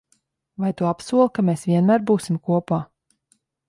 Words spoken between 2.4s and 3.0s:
kopā?